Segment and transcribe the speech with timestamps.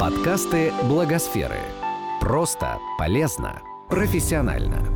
[0.00, 1.58] Подкасты Благосферы.
[2.20, 4.86] Просто, полезно, профессионально.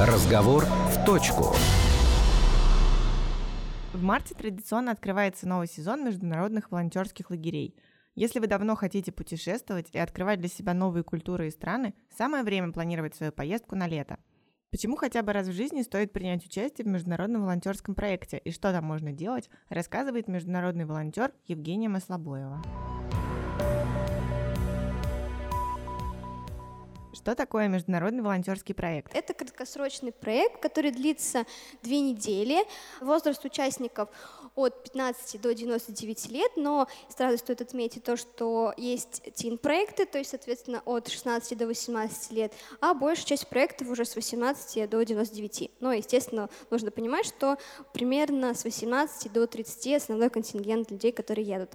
[0.00, 1.54] Разговор в точку.
[3.92, 7.76] В марте традиционно открывается новый сезон международных волонтерских лагерей.
[8.14, 12.72] Если вы давно хотите путешествовать и открывать для себя новые культуры и страны, самое время
[12.72, 14.16] планировать свою поездку на лето.
[14.70, 18.72] Почему хотя бы раз в жизни стоит принять участие в международном волонтерском проекте и что
[18.72, 22.62] там можно делать, рассказывает международный волонтер Евгения Маслобоева.
[27.22, 29.14] Что такое международный волонтерский проект?
[29.14, 31.46] Это краткосрочный проект, который длится
[31.80, 32.64] две недели.
[33.00, 34.08] Возраст участников
[34.56, 40.30] от 15 до 99 лет, но сразу стоит отметить то, что есть тин-проекты, то есть,
[40.30, 45.70] соответственно, от 16 до 18 лет, а большая часть проектов уже с 18 до 99.
[45.78, 47.56] Но, естественно, нужно понимать, что
[47.92, 51.70] примерно с 18 до 30 основной контингент людей, которые едут.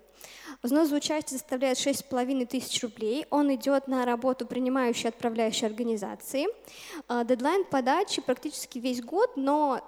[0.64, 3.26] Взнос за участие составляет 6,5 тысяч рублей.
[3.30, 6.48] Он идет на работу принимающей отправляющей организации.
[7.08, 9.82] А, дедлайн подачи практически весь год, но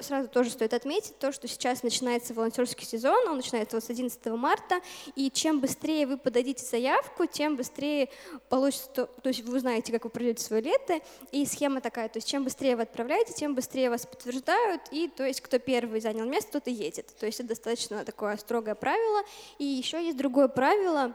[0.00, 4.80] сразу тоже стоит отметить то, что сейчас начинается волонтерский сезон, он начинается с 11 марта,
[5.14, 8.08] и чем быстрее вы подадите заявку, тем быстрее
[8.48, 11.00] получится, то, то есть вы узнаете, как вы пройдете свое лето,
[11.32, 15.24] и схема такая, то есть чем быстрее вы отправляете, тем быстрее вас подтверждают, и то
[15.24, 17.14] есть кто первый занял место, тот и едет.
[17.18, 19.22] То есть это достаточно такое строгое правило.
[19.58, 21.14] И еще есть другое правило,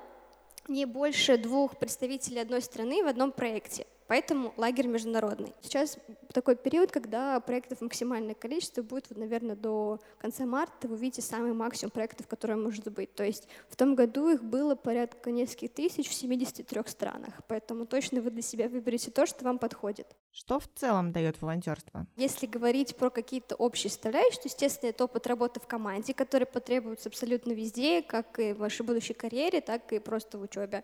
[0.67, 3.85] не больше двух представителей одной страны в одном проекте.
[4.07, 5.53] Поэтому лагерь международный.
[5.61, 5.97] Сейчас
[6.33, 11.53] такой период, когда проектов максимальное количество будет, вот, наверное, до конца марта вы увидите самый
[11.53, 13.15] максимум проектов, которые может быть.
[13.15, 17.33] То есть в том году их было порядка нескольких тысяч в 73 странах.
[17.47, 20.07] Поэтому точно вы для себя выберете то, что вам подходит.
[20.35, 22.07] Что в целом дает волонтерство?
[22.17, 27.09] Если говорить про какие-то общие составляющие, то, естественно, это опыт работы в команде, который потребуется
[27.09, 30.83] абсолютно везде, как и в вашей будущей карьере, так и просто в учебе.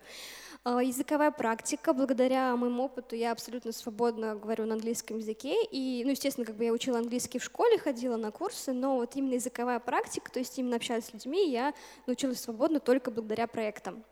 [0.63, 1.93] А, языковая практика.
[1.93, 5.55] Благодаря моему опыту я абсолютно свободно говорю на английском языке.
[5.71, 9.15] И, ну, естественно, как бы я учила английский в школе, ходила на курсы, но вот
[9.15, 11.73] именно языковая практика, то есть именно общаться с людьми, я
[12.05, 14.05] научилась свободно только благодаря проектам.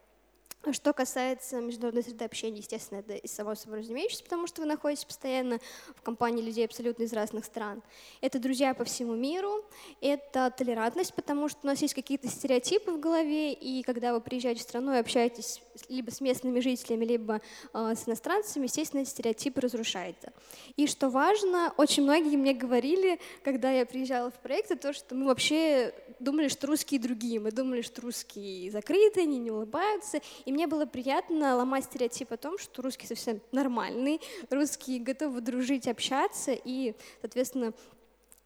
[0.71, 5.05] Что касается международной среды общения, естественно, это и само собой разумеющееся, потому что вы находитесь
[5.05, 5.59] постоянно
[5.95, 7.81] в компании людей абсолютно из разных стран.
[8.19, 9.63] Это друзья по всему миру,
[10.01, 14.59] это толерантность, потому что у нас есть какие-то стереотипы в голове, и когда вы приезжаете
[14.59, 17.41] в страну и общаетесь либо с местными жителями, либо
[17.73, 20.33] э, с иностранцами, естественно, эти стереотипы разрушаются.
[20.75, 25.27] И что важно, очень многие мне говорили, когда я приезжала в проекты, то, что мы
[25.27, 30.65] вообще думали, что русские другие, мы думали, что русские закрыты, они не улыбаются, и мне
[30.65, 36.95] было приятно ломать стереотип о том, что русский совсем нормальный, русские готовы дружить, общаться, и,
[37.21, 37.73] соответственно,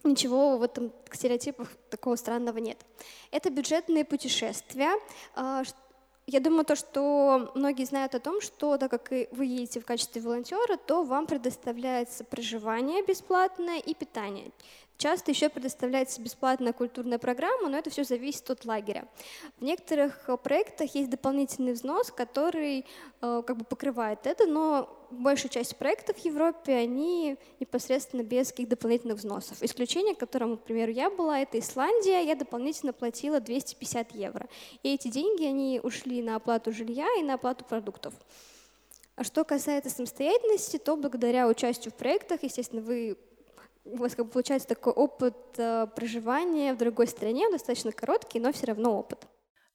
[0.04, 2.80] Ничего в этом стереотипах такого странного нет.
[3.30, 4.94] Это бюджетные путешествия.
[5.36, 5.62] А,
[6.26, 10.20] я думаю, то, что многие знают о том, что так как вы едете в качестве
[10.24, 14.50] волонтера, то вам предоставляется проживание бесплатное и питание.
[15.02, 19.08] Часто еще предоставляется бесплатная культурная программа, но это все зависит от лагеря.
[19.58, 22.86] В некоторых э, проектах есть дополнительный взнос, который
[23.20, 28.70] э, как бы покрывает это, но большая часть проектов в Европе, они непосредственно без каких
[28.70, 29.64] дополнительных взносов.
[29.64, 34.48] Исключение, которым, к примеру, я была, это Исландия, я дополнительно платила 250 евро.
[34.84, 38.14] И эти деньги, они ушли на оплату жилья и на оплату продуктов.
[39.16, 43.18] А что касается самостоятельности, то благодаря участию в проектах, естественно, вы
[43.86, 48.52] у вас как бы получается такой опыт э, проживания в другой стране, достаточно короткий, но
[48.52, 49.28] все равно опыт.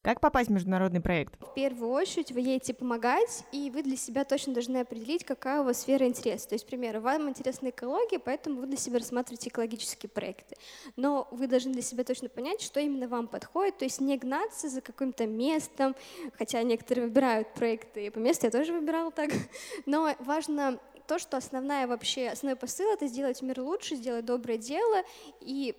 [0.07, 1.35] Как попасть в международный проект?
[1.41, 5.65] В первую очередь вы едете помогать, и вы для себя точно должны определить, какая у
[5.65, 6.49] вас сфера интереса.
[6.49, 10.55] То есть, к примеру, вам интересна экология, поэтому вы для себя рассматриваете экологические проекты.
[10.95, 14.69] Но вы должны для себя точно понять, что именно вам подходит, то есть не гнаться
[14.69, 15.97] за каким-то местом,
[16.39, 19.33] хотя некоторые выбирают проекты и по месту, я тоже выбирала так.
[19.87, 25.03] Но важно то, что основная вообще, основной посыл— это сделать мир лучше, сделать доброе дело
[25.41, 25.75] и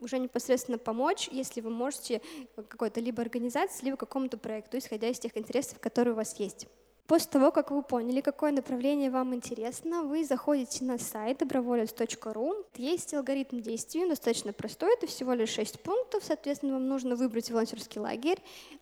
[0.00, 2.20] уже непосредственно помочь, если вы можете
[2.54, 6.68] какой-то либо организации, либо какому-то проекту, исходя из тех интересов, которые у вас есть.
[7.08, 12.66] После того, как вы поняли, какое направление вам интересно, вы заходите на сайт доброволец.ру.
[12.76, 16.22] Есть алгоритм действий, он достаточно простой, это всего лишь 6 пунктов.
[16.22, 18.36] Соответственно, вам нужно выбрать волонтерский лагерь,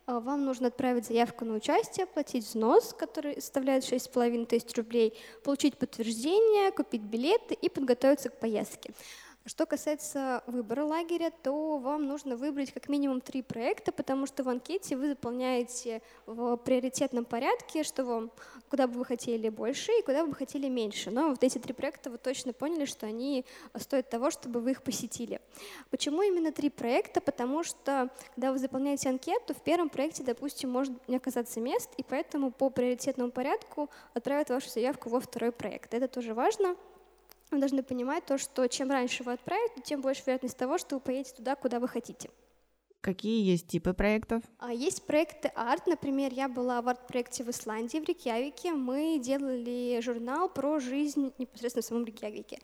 [0.07, 5.13] а, вам нужно отправить заявку на участие, оплатить взнос, который составляет 6,5 тысяч рублей,
[5.45, 8.91] получить подтверждение, купить билеты и подготовиться к поездке.
[9.47, 14.49] Что касается выбора лагеря, то вам нужно выбрать как минимум три проекта, потому что в
[14.49, 18.29] анкете вы заполняете в приоритетном порядке, что вам,
[18.69, 21.11] куда бы вы хотели больше и куда бы вы хотели меньше.
[21.11, 23.45] Но вот эти три проекта вы точно поняли, что они
[23.77, 25.39] стоят того, чтобы вы их посетили.
[25.91, 27.21] Почему именно три проекта?
[27.21, 32.03] Потому что, когда вы заполняете анкету, в первом проекте, допустим, может не оказаться мест, и
[32.03, 35.93] поэтому по приоритетному порядку отправят вашу заявку во второй проект.
[35.93, 36.75] Это тоже важно
[37.51, 41.01] вы должны понимать то, что чем раньше вы отправите, тем больше вероятность того, что вы
[41.01, 42.29] поедете туда, куда вы хотите.
[43.07, 44.43] Какие есть типы проектов?
[44.59, 45.87] А, есть проекты арт.
[45.87, 48.73] Например, я была в арт-проекте в Исландии, в Рейкьявике.
[48.73, 52.59] Мы делали журнал про жизнь непосредственно в самом Рейкьявике.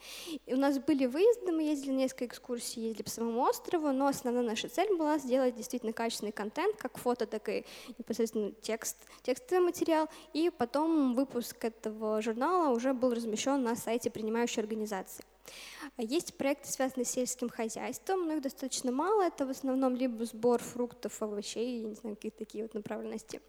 [0.46, 4.44] И у нас были выезды, мы ездили несколько экскурсий, ездили по самому острову, но основная
[4.44, 7.64] наша цель была сделать действительно качественный контент, как фото, так и
[7.98, 10.10] непосредственно текст, текстовый материал.
[10.34, 15.24] И потом выпуск этого журнала уже был размещен на сайте принимающей организации.
[15.98, 19.24] Есть проекты, связанные с сельским хозяйством, но их достаточно мало.
[19.24, 23.42] Это в основном либо сбор фруктов, овощей, я не знаю, какие-то такие вот направленности.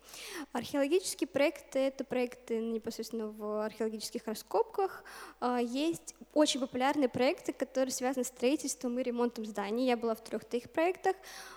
[0.53, 5.05] Археологические проекты— это проекты непосредственно в археологических раскопках.
[5.41, 9.87] А, есть очень популярные проекты, которые связаны с строительством и ремонтом зданий.
[9.87, 11.17] Я была в трех таких проектах.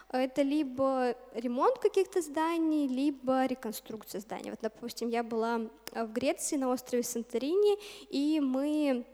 [0.09, 4.51] Это либо ремонт каких-то зданий, либо реконструкция зданий.
[4.51, 5.61] Вот, допустим, я была
[5.91, 7.77] в Греции на острове Санторини,
[8.09, 9.05] и мы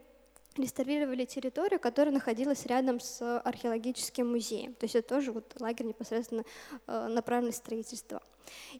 [0.57, 4.73] реставрировали территорию, которая находилась рядом с археологическим музеем.
[4.73, 6.43] То есть это тоже вот лагерь непосредственно
[6.87, 8.21] э, направленный строительства.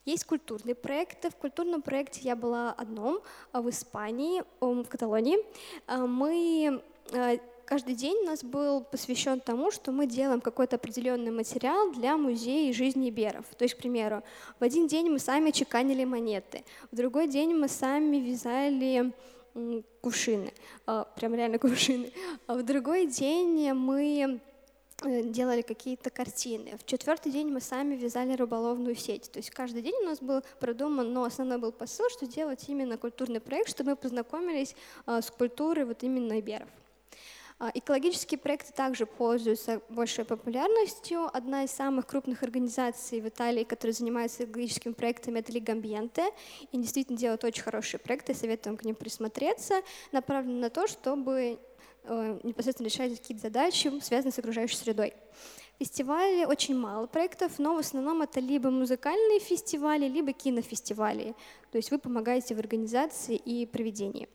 [0.06, 1.30] Есть культурные проекты.
[1.30, 3.22] В культурном проекте я была одном
[3.52, 5.38] а в Испании, в Каталонии.
[5.88, 6.82] Э, мы
[7.12, 12.18] э, каждый день у нас был посвящен тому, что мы делаем какой-то определенный материал для
[12.18, 13.46] музея жизни Иберов.
[13.58, 14.24] То есть, к примеру,
[14.60, 19.14] в один день мы сами чеканили монеты, в другой день мы сами вязали
[20.02, 20.54] кувшины,
[20.86, 22.12] а, прям реально кувшины.
[22.48, 24.40] А в другой день мы
[25.04, 26.78] э, делали какие-то картины.
[26.78, 29.32] В четвертый день мы сами вязали рыболовную сеть.
[29.32, 32.98] То есть каждый день у нас был продуман, но основной был посыл, что делать именно
[32.98, 36.70] культурный проект, чтобы мы познакомились а, с культурой вот именно иберов.
[37.60, 41.30] А, экологические проекты также пользуются большой популярностью.
[41.36, 46.26] Одна из самых крупных организаций в Италии, которая занимается экологическими проектами, это Лига Амбиенте.
[46.72, 51.60] И действительно делают очень хорошие проекты, советуем к ним присмотреться, направлены на то, чтобы
[52.04, 55.14] э, непосредственно решать какие-то задачи, связанные с окружающей средой.
[55.80, 61.36] Фестивали очень мало проектов, но в основном это либо музыкальные фестивали, либо кинофестивали.
[61.72, 64.30] То есть вы помогаете в организации и проведении.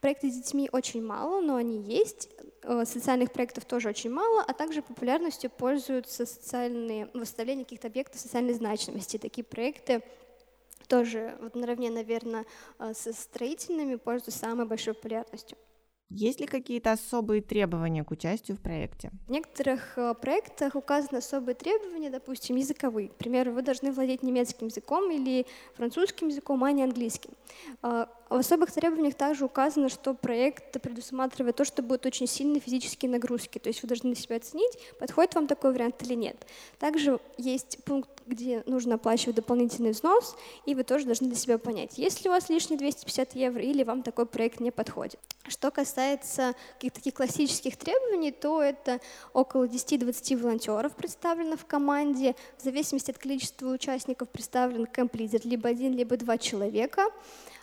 [0.00, 2.28] Проекты с детьми очень мало, но они есть.
[2.64, 8.54] Э, социальных проектов тоже очень мало, а также популярностью пользуются социальные выставления каких-то объектов социальной
[8.54, 9.16] значимости.
[9.16, 10.02] Такие проекты
[10.88, 12.44] тоже вот наравне, наверное,
[12.78, 15.58] э, со строительными пользуются самой большой популярностью.
[16.14, 19.10] Есть ли какие-то особые требования к участию в проекте?
[19.26, 23.08] В некоторых э, проектах указаны особые требования, допустим, языковые.
[23.08, 27.30] К примеру, вы должны владеть немецким языком или французским языком, а не английским.
[28.32, 33.58] В особых требованиях также указано, что проект предусматривает то, что будут очень сильные физические нагрузки.
[33.58, 36.46] То есть вы должны себя оценить, подходит вам такой вариант или нет.
[36.78, 40.34] Также есть пункт, где нужно оплачивать дополнительный взнос,
[40.64, 43.82] и вы тоже должны для себя понять, есть ли у вас лишние 250 евро или
[43.82, 45.18] вам такой проект не подходит.
[45.46, 49.00] Что касается каких-то таких классических требований, то это
[49.34, 52.34] около 10-20 волонтеров представлено в команде.
[52.56, 57.08] В зависимости от количества участников представлен комплизер, либо один, либо два человека.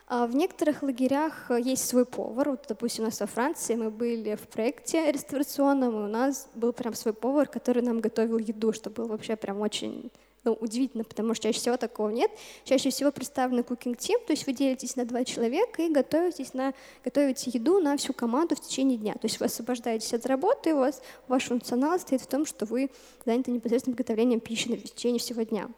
[0.10, 2.50] А в некоторых лагерях э, есть свой повар.
[2.50, 6.74] Вот, допустим, у нас во Франции мы были в проекте реставрационном, и у нас был
[6.74, 10.10] прям свой повар, который нам готовил еду, что было вообще прям очень
[10.44, 12.32] ну, удивительно, потому что чаще всего такого нет.
[12.64, 16.74] Чаще всего представлен cooking team, то есть вы делитесь на два человека и готовитесь на,
[17.04, 19.14] готовите еду на всю команду в течение дня.
[19.14, 22.66] То есть вы освобождаетесь от работы, и у вас ваш функционал стоит в том, что
[22.66, 22.90] вы
[23.26, 25.70] заняты непосредственно приготовлением пищи на течение всего дня.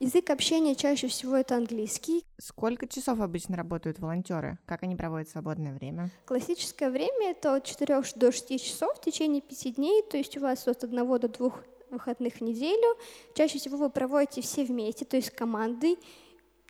[0.00, 2.24] Язык общения чаще всего это английский.
[2.38, 4.58] Сколько часов обычно работают волонтеры?
[4.66, 6.10] Как они проводят свободное время?
[6.26, 10.40] Классическое время это от 4 до 6 часов в течение 5 дней, то есть у
[10.40, 11.52] вас от 1 до 2
[11.90, 12.98] выходных в неделю.
[13.34, 15.96] Чаще всего вы проводите все вместе, то есть командой.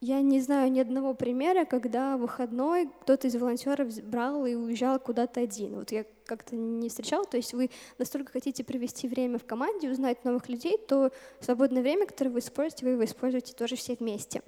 [0.00, 5.40] Я не знаю ни одного примера, когда выходной кто-то из волонтеров брал и уезжал куда-то
[5.40, 5.76] один.
[5.76, 7.24] Вот я как-то не встречала.
[7.24, 11.10] То есть вы настолько хотите провести время в команде, узнать новых людей, то
[11.40, 14.42] свободное время, которое вы используете, вы его используете тоже все вместе.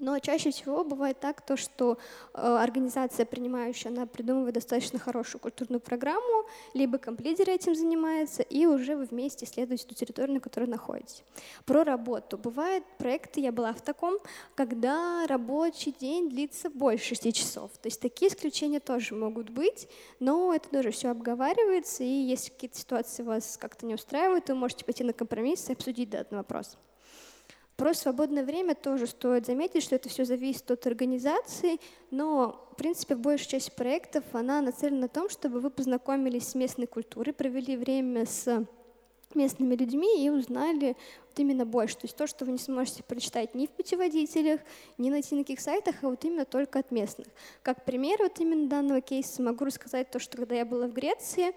[0.00, 1.98] Но чаще всего бывает так, то, что
[2.32, 8.96] э, организация, принимающая, она придумывает достаточно хорошую культурную программу, либо комплидер этим занимается, и уже
[8.96, 11.22] вы вместе исследуете ту территорию, на которой находитесь.
[11.66, 12.38] Про работу.
[12.38, 14.18] Бывают проекты, я была в таком,
[14.54, 17.70] когда рабочий день длится больше 6 часов.
[17.72, 19.86] То есть такие исключения тоже могут быть,
[20.18, 24.82] но это тоже все обговаривается, и если какие-то ситуации вас как-то не устраивают, вы можете
[24.86, 26.78] пойти на компромисс и обсудить данный вопрос.
[27.80, 33.14] Про свободное время тоже стоит заметить, что это все зависит от организации, но, в принципе,
[33.14, 38.26] большая часть проектов, она нацелена на том, чтобы вы познакомились с местной культурой, провели время
[38.26, 38.66] с
[39.34, 40.94] местными людьми и узнали
[41.26, 41.94] вот именно больше.
[41.94, 44.60] То есть то, что вы не сможете прочитать ни в путеводителях,
[44.98, 47.28] ни на каких сайтах, а вот именно только от местных.
[47.62, 51.54] Как пример вот именно данного кейса могу рассказать то, что когда я была в Греции,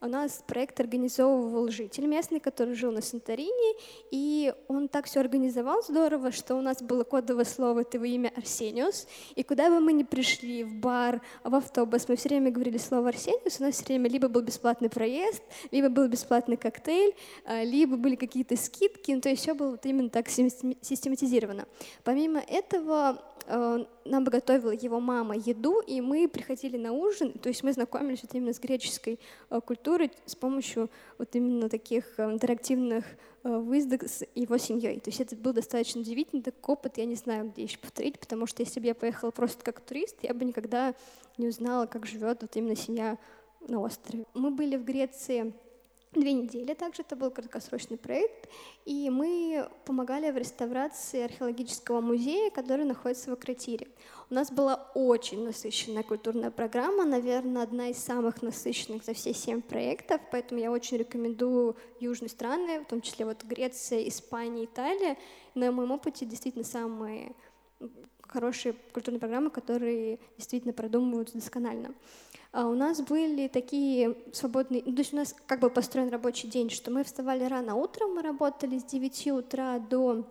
[0.00, 3.76] у нас проект организовывал житель местный, который жил на Санторини,
[4.10, 8.32] и он так все организовал здорово, что у нас было кодовое слово «это его имя
[8.36, 12.78] Арсениус», и куда бы мы ни пришли, в бар, в автобус, мы все время говорили
[12.78, 17.62] слово Арсениус, у нас все время либо был бесплатный проезд, либо был бесплатный коктейль, а,
[17.62, 21.66] либо были какие-то скидки, ну, то есть все было вот именно так систематизировано.
[22.02, 27.48] Помимо этого, Э, нам бы готовила его мама еду, и мы приходили на ужин, то
[27.48, 29.20] есть мы знакомились вот именно с греческой
[29.50, 33.04] э, культурой с помощью вот именно таких э, интерактивных
[33.42, 34.98] выездок с его семьей.
[35.00, 38.46] То есть это был достаточно удивительный такой опыт, я не знаю, где еще повторить, потому
[38.46, 40.94] что если бы я поехала просто как турист, я бы никогда
[41.36, 43.18] не узнала, как живет вот именно семья
[43.68, 44.24] на острове.
[44.32, 45.52] Мы были в Греции
[46.20, 48.48] две недели также, это был краткосрочный проект,
[48.84, 53.88] и мы помогали в реставрации археологического музея, который находится в Акротире.
[54.30, 59.60] У нас была очень насыщенная культурная программа, наверное, одна из самых насыщенных за все семь
[59.60, 65.18] проектов, поэтому я очень рекомендую южные страны, в том числе вот Греция, Испания, Италия.
[65.54, 67.34] На моем опыте действительно самые
[68.22, 71.94] хорошие культурные программы, которые действительно продумываются досконально.
[72.54, 76.46] А у нас были такие свободные, ну, то есть у нас как бы построен рабочий
[76.46, 80.24] день, что мы вставали рано утром, мы работали с 9 утра до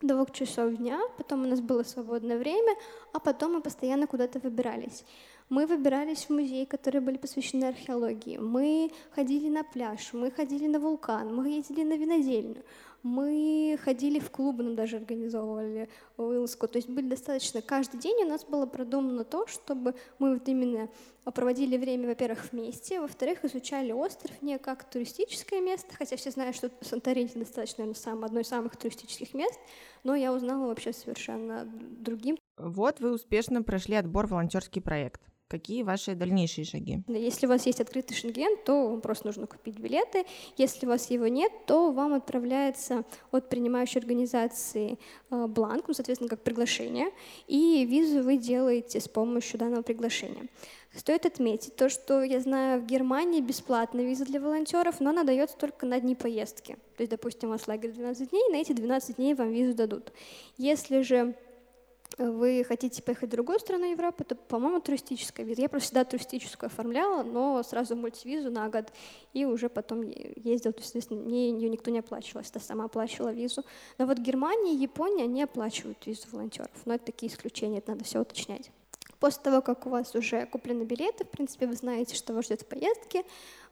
[0.00, 2.76] двух часов дня, потом у нас было свободное время,
[3.12, 5.04] а потом мы постоянно куда-то выбирались.
[5.48, 8.36] Мы выбирались в музей, которые были посвящены археологии.
[8.36, 12.62] Мы ходили на пляж, мы ходили на вулкан, мы ездили на винодельню.
[13.02, 16.66] Мы ходили в клубы, нам даже организовывали вылазку.
[16.68, 17.62] То есть были достаточно...
[17.62, 20.88] Каждый день у нас было продумано то, чтобы мы вот именно
[21.24, 26.70] проводили время, во-первых, вместе, во-вторых, изучали остров не как туристическое место, хотя все знают, что
[26.80, 29.58] Санторини достаточно, наверное, сам, одно из самых туристических мест,
[30.04, 32.36] но я узнала вообще совершенно другим.
[32.56, 35.20] Вот вы успешно прошли отбор в волонтерский проект.
[35.48, 37.00] Какие ваши дальнейшие шаги?
[37.08, 40.26] Если у вас есть открытый шенген, то вам просто нужно купить билеты.
[40.58, 44.98] Если у вас его нет, то вам отправляется от принимающей организации
[45.30, 47.10] э, бланк, ну, соответственно, как приглашение,
[47.46, 50.48] и визу вы делаете с помощью данного приглашения.
[50.94, 55.56] Стоит отметить то, что я знаю, в Германии бесплатная виза для волонтеров, но она дается
[55.56, 56.76] только на дни поездки.
[56.96, 60.12] То есть, допустим, у вас лагерь 12 дней, на эти 12 дней вам визу дадут.
[60.58, 61.34] Если же
[62.18, 65.62] вы хотите поехать в другую страну Европы, то, по-моему, туристическая виза.
[65.62, 68.92] Я просто всегда туристическую оформляла, но сразу мультивизу на год,
[69.32, 73.64] и уже потом ездила, то есть, мне ее никто не оплачивал, я сама оплачивала визу.
[73.98, 78.04] Но вот Германия и Япония не оплачивают визу волонтеров, но это такие исключения, это надо
[78.04, 78.70] все уточнять.
[79.20, 82.62] После того, как у вас уже куплены билеты, в принципе, вы знаете, что вас ждет
[82.62, 83.24] в поездке,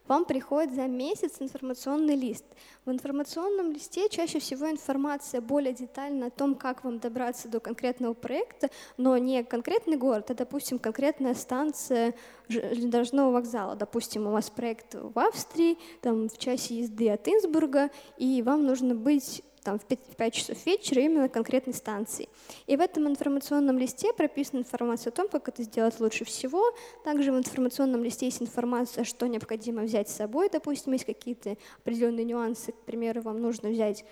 [0.08, 2.44] вам приходит за месяц информационный лист.
[2.84, 8.14] В информационном листе чаще всего информация более детальна о том, как вам добраться до конкретного
[8.14, 12.14] проекта, но не конкретный город, а, допустим, конкретная станция
[12.48, 13.74] железнодорожного вокзала.
[13.76, 18.94] Допустим, у вас проект в Австрии, там в часе езды от Инсбурга, и вам нужно
[18.94, 22.28] быть там, в 5, в 5 часов вечера именно конкретной станции.
[22.68, 26.62] И в этом информационном листе прописана информация о том, как это сделать лучше всего.
[27.04, 30.48] Также в информационном листе есть информация, что необходимо взять с собой.
[30.50, 32.70] Допустим, есть какие-то определенные нюансы.
[32.70, 34.04] К примеру, вам нужно взять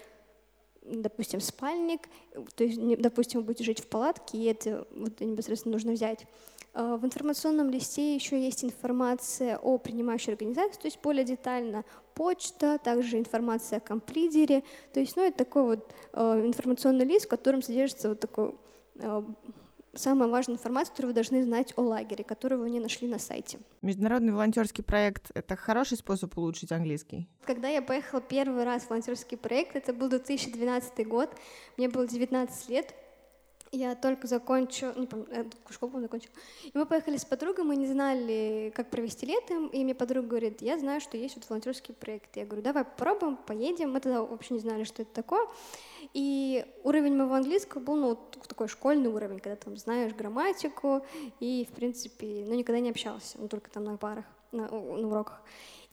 [0.82, 2.11] допустим, спальник,
[2.56, 6.26] то есть, допустим, вы будете жить в палатке, и это вот, непосредственно нужно взять.
[6.75, 12.78] А, в информационном листе еще есть информация о принимающей организации, то есть более детально почта,
[12.78, 14.62] также информация о комплидере.
[14.92, 18.54] То есть, ну, это такой вот э, информационный лист, в котором содержится вот такой
[18.97, 19.23] э,
[19.94, 23.59] самая важная информация, которую вы должны знать о лагере, которую вы не нашли на сайте.
[23.83, 27.28] Международный волонтерский проект— это хороший способ улучшить английский?
[27.44, 31.30] Когда я поехала первый раз в волонтерский проект, это был 2012 год,
[31.76, 32.94] мне было 19 лет,
[33.76, 36.28] я только закончу, не помню, э, школу закончу.
[36.64, 40.62] И мы поехали с подругой, мы не знали, как провести лето, и мне подруга говорит,
[40.62, 42.37] я знаю, что есть вот волонтерский проект.
[42.37, 43.93] Я говорю, давай попробуем, поедем.
[43.93, 45.47] Мы тогда вообще не знали, что это такое.
[46.12, 51.04] И уровень моего английского был, ну, такой школьный уровень, когда там знаешь грамматику
[51.40, 55.43] и, в принципе, ну, никогда не общался, ну, только там на парах, на, на уроках.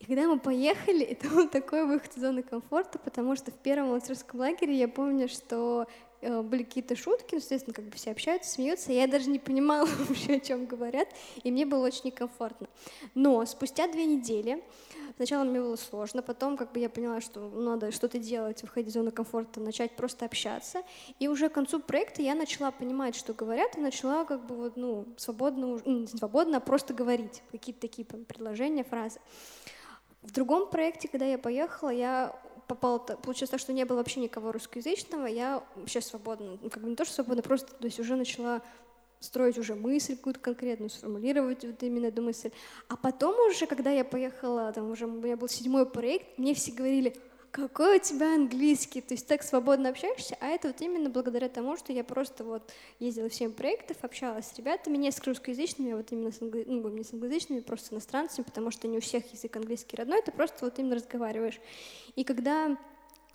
[0.02, 3.88] И когда мы поехали, это был такой выход из зоны комфорта, потому что в первом
[3.88, 5.88] волонтерском лагере я помню, что
[6.22, 10.36] были какие-то шутки, ну, естественно, как бы все общаются, смеются, я даже не понимала вообще,
[10.36, 11.08] о чем говорят,
[11.44, 12.68] и мне было очень некомфортно.
[13.16, 14.64] Но спустя две недели
[15.22, 18.94] Сначала мне было сложно, потом как бы я поняла, что надо что-то делать, выходить из
[18.94, 20.82] зоны комфорта, начать просто общаться.
[21.20, 24.78] И уже к концу проекта я начала понимать, что говорят, и начала как бы вот,
[24.78, 29.20] ну, свободно, ну, не свободно, а просто говорить какие-то такие предложения, фразы.
[30.22, 32.36] В другом проекте, когда я поехала, я
[32.76, 36.90] попала, получилось так, что не было вообще никого русскоязычного, я вообще свободно, ну, как бы
[36.90, 38.62] не то, что свободно, просто, то есть уже начала
[39.20, 42.52] строить уже мысль какую-то конкретную, сформулировать вот именно эту мысль.
[42.88, 46.72] А потом уже, когда я поехала, там уже у меня был седьмой проект, мне все
[46.72, 47.16] говорили,
[47.52, 51.76] какой у тебя английский, то есть так свободно общаешься, а это вот именно благодаря тому,
[51.76, 55.98] что я просто вот ездила в 7 проектов, общалась с ребятами, не с русскоязычными, а
[55.98, 56.64] вот именно с, англи...
[56.66, 60.22] ну, не с англоязычными, просто с иностранцами, потому что не у всех язык английский родной,
[60.22, 61.60] ты просто вот именно разговариваешь.
[62.16, 62.78] И когда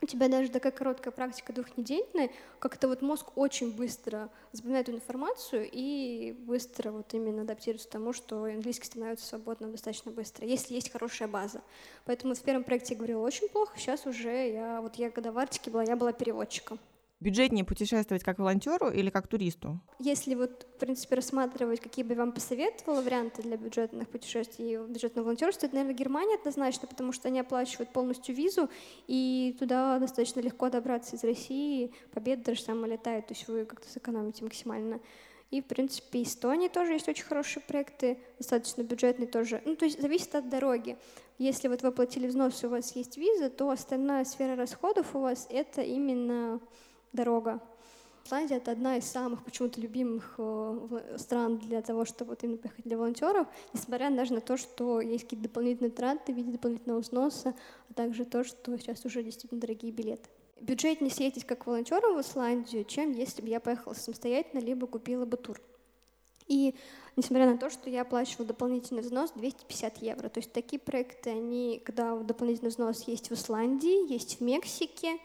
[0.02, 5.68] у тебя даже такая короткая практика двухнедельная, как-то вот мозг очень быстро запоминает эту информацию
[5.70, 10.90] и быстро вот именно адаптируется к тому, что английский становится свободным достаточно быстро, если есть
[10.90, 11.62] хорошая база.
[12.04, 15.38] Поэтому в первом проекте я говорила очень плохо, сейчас уже я, вот я когда в
[15.38, 16.78] Арктике была, я была переводчиком
[17.20, 19.80] бюджетнее путешествовать как волонтеру или как туристу?
[19.98, 24.76] Если вот, в принципе, рассматривать, какие бы я вам посоветовала варианты для бюджетных путешествий и
[24.76, 28.68] бюджетного волонтерства, это, наверное, Германия однозначно, потому что они оплачивают полностью визу,
[29.06, 33.88] и туда достаточно легко добраться из России, победа даже сама летает, то есть вы как-то
[33.88, 35.00] сэкономите максимально.
[35.50, 39.62] И, в принципе, Эстония тоже есть очень хорошие проекты, достаточно бюджетные тоже.
[39.64, 40.98] Ну, то есть зависит от дороги.
[41.38, 45.20] Если вот вы оплатили взнос, и у вас есть виза, то остальная сфера расходов у
[45.20, 46.60] вас— это именно
[47.16, 47.60] дорога.
[48.24, 52.84] Исландия— это одна из самых почему-то любимых э, стран для того, чтобы вот именно поехать
[52.84, 57.54] для волонтеров, несмотря даже на то, что есть какие-то дополнительные траты в виде дополнительного взноса,
[57.88, 60.28] а также то, что сейчас уже действительно дорогие билеты.
[60.60, 65.36] Бюджетнее съездить как волонтером в Исландию, чем если бы я поехала самостоятельно, либо купила бы
[65.36, 65.60] тур.
[66.48, 66.74] И
[67.16, 70.28] несмотря на то, что я оплачивала дополнительный взнос 250 евро.
[70.28, 75.18] То есть такие проекты, они, когда дополнительный взнос есть в Исландии, есть в Мексике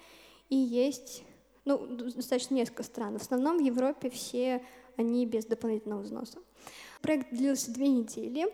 [0.50, 1.24] и есть
[1.66, 3.18] ну, достаточно несколько стран.
[3.18, 4.62] В основном в Европе все
[4.98, 6.40] они без дополнительного взноса.
[7.02, 8.48] Проект длился две недели.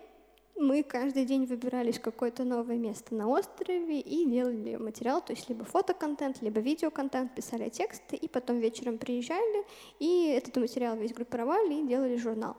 [0.60, 5.48] Мы каждый день выбирались в какое-то новое место на острове и делали материал, то есть
[5.50, 9.66] либо фотоконтент, либо видеоконтент, писали тексты, и потом вечером приезжали,
[10.00, 12.58] и этот материал весь группировали и делали журнал.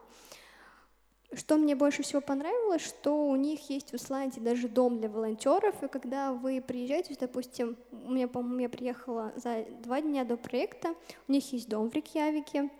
[1.31, 5.83] Что мне больше всего понравилось, что у них есть в Исландии даже дом для волонтеров,
[5.83, 10.95] и когда вы приезжаете, допустим, у меня, по-моему, я приехала за два дня до проекта,
[11.27, 12.71] у них есть дом в Рикьявике,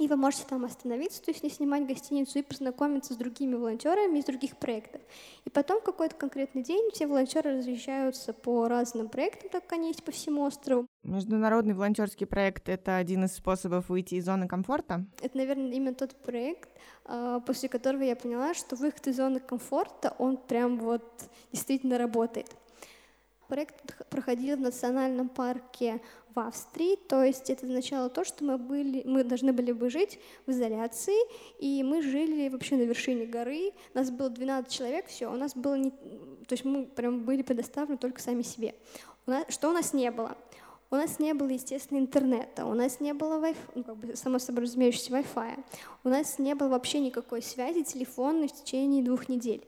[0.00, 4.18] и вы можете там остановиться, то есть не снимать гостиницу и познакомиться с другими волонтерами
[4.18, 5.02] из других проектов.
[5.44, 10.02] И потом какой-то конкретный день все волонтеры разъезжаются по разным проектам, так как они есть
[10.02, 10.86] по всему острову.
[11.02, 15.04] Международный волонтерский проект— это один из способов выйти из зоны комфорта?
[15.20, 16.70] Это, наверное, именно тот проект,
[17.04, 21.04] а, после которого я поняла, что выход из зоны комфорта, он прям вот
[21.52, 22.46] действительно работает.
[23.50, 26.00] Проект проходил в национальном парке
[26.36, 30.20] в Австрии, то есть это означало то, что мы, были, мы должны были бы жить
[30.46, 31.16] в изоляции,
[31.58, 35.56] и мы жили вообще на вершине горы, у нас было 12 человек, все, у нас
[35.56, 35.90] было не...
[35.90, 38.76] То есть мы прям были предоставлены только сами себе.
[39.26, 39.44] У нас...
[39.48, 40.36] Что у нас не было?
[40.92, 44.38] У нас не было, естественно, интернета, у нас не было Wi-Fi, ну, как бы, само
[44.38, 45.64] собой разумеющегося Wi-Fi,
[46.04, 49.66] у нас не было вообще никакой связи телефонной в течение двух недель,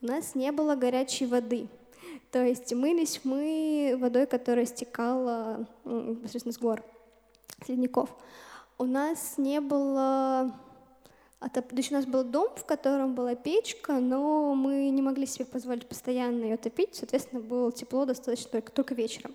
[0.00, 1.68] у нас не было горячей воды,
[2.30, 6.84] то есть мылись мы водой, которая стекала непосредственно с гор,
[7.64, 8.10] с ледников.
[8.78, 10.54] У нас не было...
[11.40, 15.46] То есть у нас был дом, в котором была печка, но мы не могли себе
[15.46, 19.34] позволить постоянно ее топить, соответственно, было тепло достаточно только, только вечером.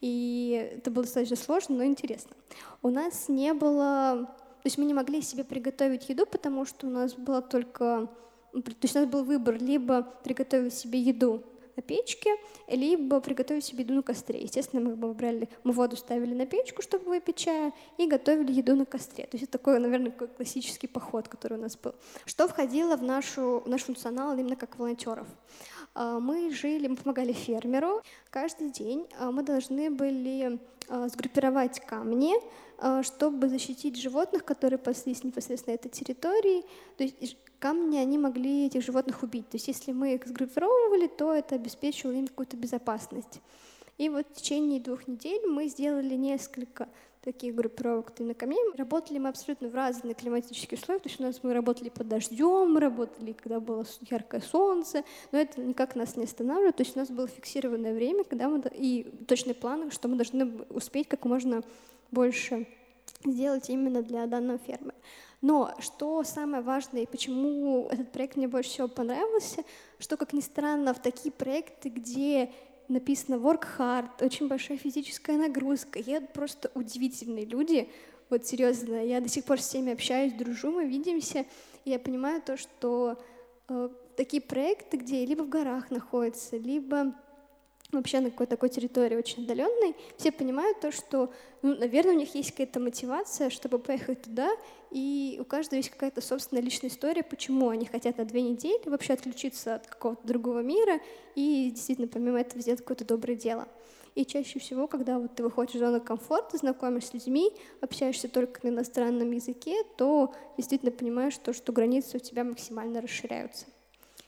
[0.00, 2.34] И это было достаточно сложно, но интересно.
[2.82, 4.34] У нас не было...
[4.62, 8.08] То есть мы не могли себе приготовить еду, потому что у нас было только...
[8.52, 11.42] То есть у нас был выбор либо приготовить себе еду
[11.76, 12.30] на печке,
[12.68, 14.40] либо приготовить себе еду на костре.
[14.40, 18.84] Естественно, мы выбрали, мы воду ставили на печку, чтобы выпить чая, и готовили еду на
[18.84, 19.24] костре.
[19.24, 21.94] То есть это такой, наверное, такой классический поход, который у нас был.
[22.24, 25.26] Что входило в, нашу, в наш функционал именно как волонтеров?
[25.94, 28.02] А, мы жили, мы помогали фермеру.
[28.30, 32.34] Каждый день а, мы должны были а, сгруппировать камни,
[33.04, 36.64] чтобы защитить животных, которые паслись непосредственно этой территории.
[36.96, 39.48] То есть камни, они могли этих животных убить.
[39.50, 43.40] То есть если мы их сгруппировывали, то это обеспечивало им какую-то безопасность.
[43.98, 46.88] И вот в течение двух недель мы сделали несколько
[47.22, 48.58] таких группировок именно ко мне.
[48.76, 52.76] Работали мы абсолютно в разные климатические условия, то есть у нас мы работали под дождем,
[52.76, 57.10] работали, когда было яркое солнце, но это никак нас не останавливает, то есть у нас
[57.10, 61.62] было фиксированное время, когда мы, и точный план, что мы должны успеть как можно
[62.10, 62.66] больше
[63.24, 64.92] сделать именно для данной фермы.
[65.40, 69.64] Но что самое важное и почему этот проект мне больше всего понравился,
[69.98, 72.52] что, как ни странно, в такие проекты, где
[72.92, 75.98] написано work hard, очень большая физическая нагрузка.
[75.98, 77.88] Едут просто удивительные люди.
[78.30, 81.44] Вот серьезно, я до сих пор с всеми общаюсь, дружу, мы видимся,
[81.84, 83.18] и я понимаю то, что
[83.68, 87.14] э, такие проекты, где либо в горах находятся, либо
[87.92, 92.34] вообще на какой-то такой территории очень отдаленной, все понимают то, что, ну, наверное, у них
[92.34, 94.50] есть какая-то мотивация, чтобы поехать туда,
[94.90, 99.12] и у каждого есть какая-то собственная личная история, почему они хотят на две недели вообще
[99.12, 101.00] отключиться от какого-то другого мира
[101.34, 103.68] и действительно помимо этого сделать какое-то доброе дело.
[104.14, 107.50] И чаще всего, когда вот ты выходишь из зоны комфорта, знакомишься с людьми,
[107.80, 113.66] общаешься только на иностранном языке, то действительно понимаешь то, что границы у тебя максимально расширяются.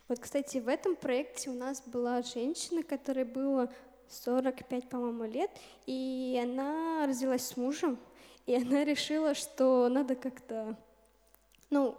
[0.09, 3.73] Вот, кстати, в этом проекте у нас была женщина, которой было
[4.09, 5.51] 45, по-моему, лет,
[5.87, 7.99] и она развелась с мужем,
[8.45, 10.77] и она решила, что надо как-то,
[11.71, 11.97] ну,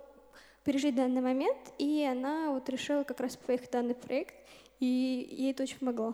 [0.63, 4.35] пережить данный момент, и она вот решила как раз поехать в данный проект,
[4.79, 4.85] и
[5.31, 6.13] ей это очень помогло.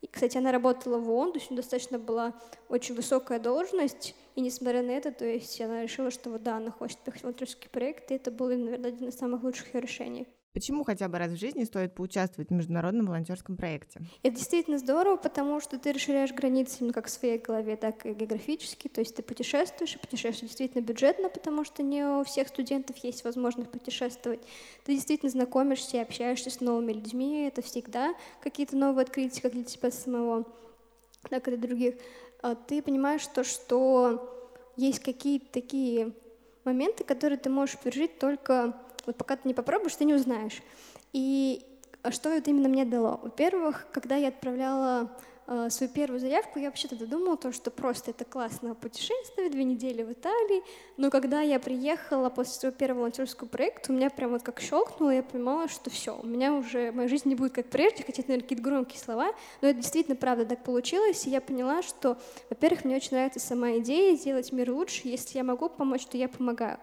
[0.00, 2.34] И, кстати, она работала в ООН, то есть у нее достаточно была
[2.68, 6.70] очень высокая должность, и несмотря на это, то есть она решила, что вот да, она
[6.70, 10.28] хочет поехать в волонтерский проект, и это было, наверное, один из самых лучших ее решений.
[10.52, 14.00] Почему хотя бы раз в жизни стоит поучаствовать в международном волонтерском проекте?
[14.22, 18.12] Это действительно здорово, потому что ты расширяешь границы именно как в своей голове, так и
[18.12, 18.88] географически.
[18.88, 23.24] То есть ты путешествуешь, и путешествуешь действительно бюджетно, потому что не у всех студентов есть
[23.24, 24.40] возможность путешествовать.
[24.84, 27.46] Ты действительно знакомишься и общаешься с новыми людьми.
[27.46, 30.46] Это всегда какие-то новые открытия, как для тебя самого,
[31.30, 31.94] так и для других.
[32.42, 36.12] А ты понимаешь то, что есть какие-то такие
[36.64, 40.62] моменты, которые ты можешь пережить только вот пока ты не попробуешь, ты не узнаешь.
[41.12, 41.66] И
[42.10, 43.20] что это именно мне дало?
[43.22, 45.10] Во-первых, когда я отправляла
[45.46, 50.02] э, свою первую заявку, я вообще-то думала, то, что просто это классно путешествие, две недели
[50.02, 50.64] в Италии,
[50.96, 55.10] но когда я приехала после своего первого волонтерского проекта, у меня прям вот как щелкнуло,
[55.10, 58.30] я понимала, что все, у меня уже, моя жизнь не будет как прежде, хотя это,
[58.30, 62.18] наверное, какие-то громкие слова, но это действительно правда так получилось, и я поняла, что,
[62.50, 66.28] во-первых, мне очень нравится сама идея сделать мир лучше, если я могу помочь, то я
[66.28, 66.78] помогаю.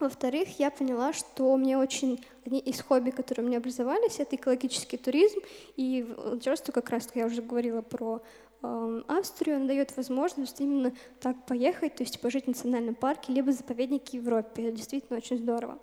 [0.00, 4.96] Во-вторых, я поняла, что мне очень одни из хобби, которые у меня образовались, это экологический
[4.96, 5.40] туризм.
[5.76, 8.22] И волонтерство, как раз я уже говорила про
[8.62, 14.16] Австрию, она дает возможность именно так поехать, то есть пожить в национальном парке, либо заповеднике
[14.16, 14.68] Европе.
[14.68, 15.78] Это действительно очень здорово.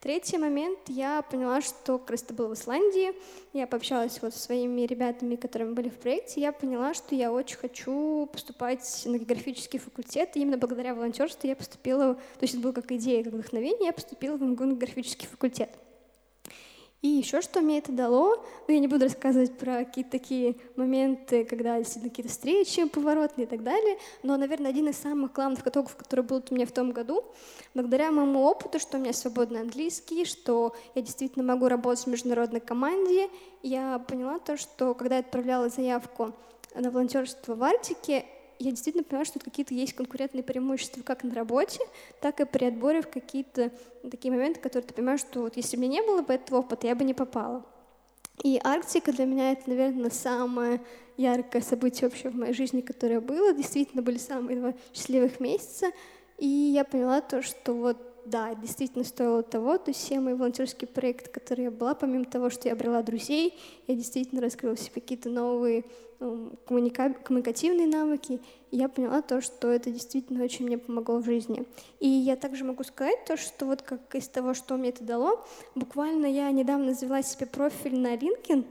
[0.00, 3.14] Третий момент, я поняла, что как раз это было в Исландии,
[3.52, 7.56] я пообщалась вот со своими ребятами, которые были в проекте, я поняла, что я очень
[7.56, 12.72] хочу поступать на географический факультет, и именно благодаря волонтерству я поступила, то есть это было
[12.72, 15.70] как идея, как вдохновение, я поступила в МГУ на географический факультет.
[17.00, 21.44] И еще что мне это дало, ну я не буду рассказывать про какие-то такие моменты,
[21.44, 25.94] когда действительно какие-то встречи поворотные и так далее, но, наверное, один из самых главных итогов,
[25.94, 27.24] который был у меня в том году,
[27.72, 32.60] благодаря моему опыту, что у меня свободный английский, что я действительно могу работать в международной
[32.60, 33.30] команде,
[33.62, 36.34] я поняла то, что когда я отправляла заявку
[36.74, 38.24] на волонтерство в Арктике,
[38.58, 41.80] я действительно понимаю, что какие-то есть конкурентные преимущества как на работе,
[42.20, 43.70] так и при отборе в какие-то
[44.10, 46.86] такие моменты, которые ты понимаешь, что вот если бы мне не было бы этого опыта,
[46.86, 47.64] я бы не попала.
[48.44, 50.80] И Арктика для меня это, наверное, самое
[51.16, 53.52] яркое событие вообще в моей жизни, которое было.
[53.52, 55.90] Действительно, были самые два счастливых месяца.
[56.38, 59.78] И я поняла то, что вот да, действительно стоило того.
[59.78, 63.58] То есть все мои волонтерские проекты, которые я была, помимо того, что я обрела друзей,
[63.86, 65.84] я действительно раскрыла себе какие-то новые
[66.20, 67.14] ну, коммуника...
[67.14, 68.40] коммуникативные навыки.
[68.70, 71.64] Я поняла то, что это действительно очень мне помогло в жизни.
[72.00, 75.44] И я также могу сказать то, что вот как из того, что мне это дало,
[75.74, 78.64] буквально я недавно завела себе профиль на LinkedIn,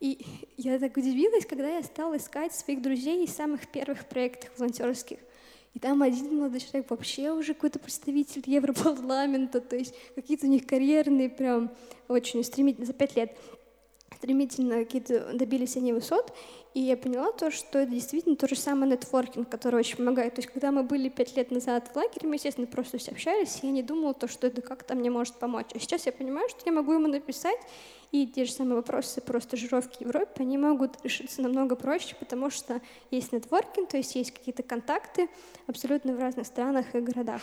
[0.00, 0.24] и
[0.56, 5.18] я так удивилась, когда я стала искать своих друзей из самых первых проектов волонтерских.
[5.74, 10.66] И там один молодой человек вообще уже какой-то представитель Европарламента, то есть какие-то у них
[10.66, 11.70] карьерные прям
[12.08, 13.36] очень стремительно, за пять лет
[14.22, 16.32] стремительно какие-то добились они высот.
[16.74, 20.36] И я поняла то, что это действительно то же самое нетворкинг, который очень помогает.
[20.36, 23.58] То есть, когда мы были пять лет назад в лагере, мы, естественно, просто все общались,
[23.60, 25.66] и я не думала то, что это как-то мне может помочь.
[25.74, 27.58] А сейчас я понимаю, что я могу ему написать,
[28.12, 32.48] и те же самые вопросы про стажировки в Европе, они могут решиться намного проще, потому
[32.48, 32.80] что
[33.10, 35.28] есть нетворкинг, то есть есть какие-то контакты
[35.66, 37.42] абсолютно в разных странах и городах.